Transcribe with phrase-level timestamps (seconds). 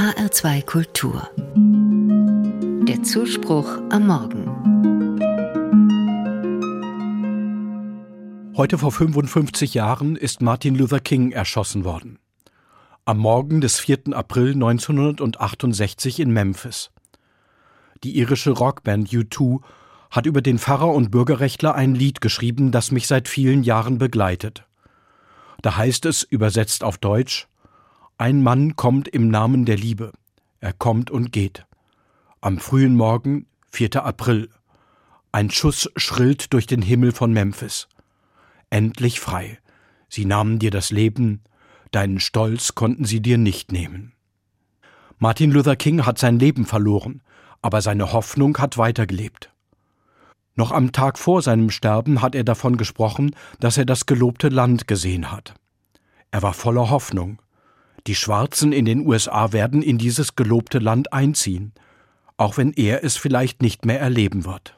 [0.00, 1.28] HR2 Kultur.
[2.88, 4.46] Der Zuspruch am Morgen.
[8.56, 12.18] Heute vor 55 Jahren ist Martin Luther King erschossen worden.
[13.04, 14.14] Am Morgen des 4.
[14.14, 16.90] April 1968 in Memphis.
[18.02, 19.60] Die irische Rockband U2
[20.10, 24.64] hat über den Pfarrer und Bürgerrechtler ein Lied geschrieben, das mich seit vielen Jahren begleitet.
[25.60, 27.48] Da heißt es, übersetzt auf Deutsch,
[28.20, 30.12] ein Mann kommt im Namen der Liebe.
[30.60, 31.64] Er kommt und geht.
[32.42, 34.04] Am frühen Morgen, 4.
[34.04, 34.50] April.
[35.32, 37.88] Ein Schuss schrillt durch den Himmel von Memphis.
[38.68, 39.58] Endlich frei.
[40.10, 41.40] Sie nahmen dir das Leben,
[41.92, 44.12] deinen Stolz konnten sie dir nicht nehmen.
[45.18, 47.22] Martin Luther King hat sein Leben verloren,
[47.62, 49.50] aber seine Hoffnung hat weitergelebt.
[50.56, 54.86] Noch am Tag vor seinem Sterben hat er davon gesprochen, dass er das gelobte Land
[54.86, 55.54] gesehen hat.
[56.30, 57.40] Er war voller Hoffnung.
[58.06, 61.72] Die Schwarzen in den USA werden in dieses gelobte Land einziehen,
[62.36, 64.76] auch wenn er es vielleicht nicht mehr erleben wird.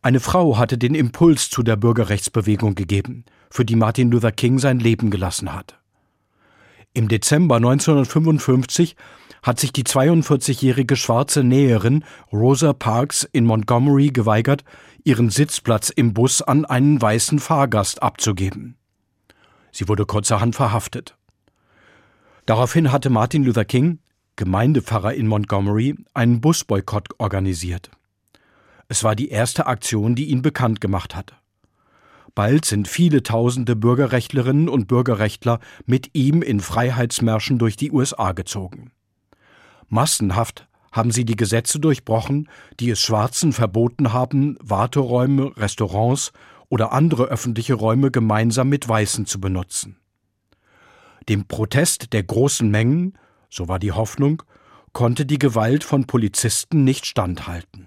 [0.00, 4.80] Eine Frau hatte den Impuls zu der Bürgerrechtsbewegung gegeben, für die Martin Luther King sein
[4.80, 5.78] Leben gelassen hat.
[6.94, 8.96] Im Dezember 1955
[9.42, 14.64] hat sich die 42-jährige schwarze Näherin Rosa Parks in Montgomery geweigert,
[15.04, 18.76] ihren Sitzplatz im Bus an einen weißen Fahrgast abzugeben.
[19.72, 21.16] Sie wurde kurzerhand verhaftet.
[22.46, 24.00] Daraufhin hatte Martin Luther King,
[24.36, 27.90] Gemeindepfarrer in Montgomery, einen Busboykott organisiert.
[28.88, 31.34] Es war die erste Aktion, die ihn bekannt gemacht hat.
[32.34, 38.90] Bald sind viele tausende Bürgerrechtlerinnen und Bürgerrechtler mit ihm in Freiheitsmärschen durch die USA gezogen.
[39.88, 42.48] Massenhaft haben sie die Gesetze durchbrochen,
[42.80, 46.32] die es Schwarzen verboten haben, Warteräume, Restaurants
[46.68, 50.01] oder andere öffentliche Räume gemeinsam mit Weißen zu benutzen.
[51.32, 53.14] Dem Protest der großen Mengen,
[53.48, 54.42] so war die Hoffnung,
[54.92, 57.86] konnte die Gewalt von Polizisten nicht standhalten.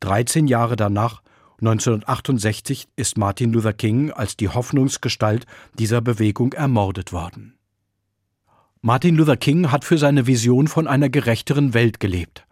[0.00, 1.22] 13 Jahre danach,
[1.62, 5.46] 1968, ist Martin Luther King als die Hoffnungsgestalt
[5.78, 7.56] dieser Bewegung ermordet worden.
[8.82, 12.46] Martin Luther King hat für seine Vision von einer gerechteren Welt gelebt.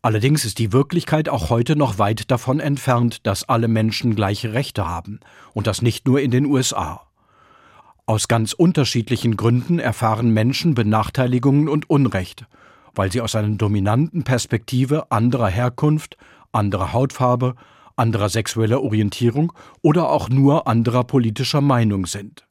[0.00, 4.88] Allerdings ist die Wirklichkeit auch heute noch weit davon entfernt, dass alle Menschen gleiche Rechte
[4.88, 5.20] haben,
[5.52, 7.06] und das nicht nur in den USA.
[8.06, 12.44] Aus ganz unterschiedlichen Gründen erfahren Menschen Benachteiligungen und Unrecht,
[12.94, 16.18] weil sie aus einer dominanten Perspektive anderer Herkunft,
[16.52, 17.54] anderer Hautfarbe,
[17.96, 22.46] anderer sexueller Orientierung oder auch nur anderer politischer Meinung sind.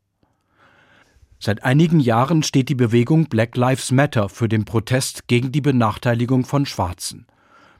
[1.39, 6.45] Seit einigen Jahren steht die Bewegung Black Lives Matter für den Protest gegen die Benachteiligung
[6.45, 7.27] von Schwarzen.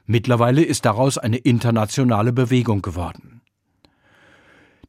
[0.06, 3.42] Mittlerweile ist daraus eine internationale Bewegung geworden.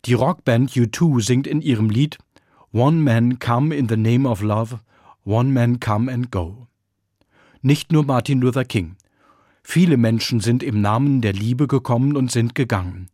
[0.04, 2.18] Die Rockband U2 singt in ihrem Lied
[2.74, 4.80] One Man Come in the Name of Love,
[5.24, 6.66] One Man Come and Go.
[7.62, 8.96] Nicht nur Martin Luther King,
[9.66, 13.08] Viele Menschen sind im Namen der Liebe gekommen und sind gegangen,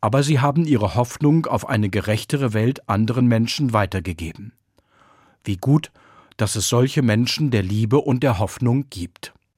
[0.00, 4.52] aber sie haben ihre Hoffnung auf eine gerechtere Welt anderen Menschen weitergegeben.
[5.42, 5.90] Wie gut,
[6.36, 9.32] dass es solche Menschen der Liebe und der Hoffnung gibt.